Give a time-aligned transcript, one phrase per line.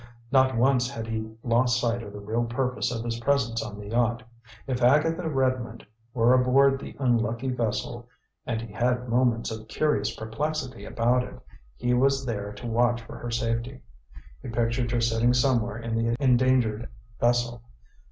[0.31, 3.89] Not once had he lost sight of the real purpose of his presence on the
[3.89, 4.23] yacht.
[4.65, 8.09] If Agatha Redmond were aboard the unlucky vessel
[8.47, 11.39] and he had moments of curious perplexity about it
[11.77, 13.83] he was there to watch for her safety.
[14.41, 16.89] He pictured her sitting somewhere in the endangered
[17.19, 17.61] vessel.